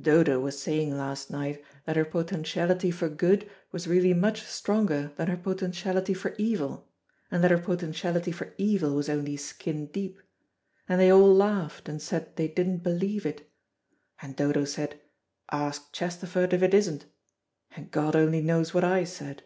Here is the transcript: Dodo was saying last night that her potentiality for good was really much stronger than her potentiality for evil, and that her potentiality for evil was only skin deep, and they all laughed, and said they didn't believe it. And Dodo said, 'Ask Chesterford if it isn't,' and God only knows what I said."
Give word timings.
Dodo 0.00 0.40
was 0.40 0.60
saying 0.60 0.96
last 0.98 1.30
night 1.30 1.62
that 1.84 1.94
her 1.94 2.04
potentiality 2.04 2.90
for 2.90 3.08
good 3.08 3.48
was 3.70 3.86
really 3.86 4.12
much 4.12 4.42
stronger 4.42 5.12
than 5.14 5.28
her 5.28 5.36
potentiality 5.36 6.12
for 6.12 6.34
evil, 6.38 6.88
and 7.30 7.44
that 7.44 7.52
her 7.52 7.58
potentiality 7.58 8.32
for 8.32 8.52
evil 8.58 8.96
was 8.96 9.08
only 9.08 9.36
skin 9.36 9.86
deep, 9.86 10.20
and 10.88 11.00
they 11.00 11.08
all 11.12 11.32
laughed, 11.32 11.88
and 11.88 12.02
said 12.02 12.34
they 12.34 12.48
didn't 12.48 12.78
believe 12.82 13.24
it. 13.24 13.48
And 14.20 14.34
Dodo 14.34 14.64
said, 14.64 15.00
'Ask 15.52 15.92
Chesterford 15.92 16.52
if 16.52 16.64
it 16.64 16.74
isn't,' 16.74 17.06
and 17.76 17.92
God 17.92 18.16
only 18.16 18.40
knows 18.42 18.74
what 18.74 18.82
I 18.82 19.04
said." 19.04 19.44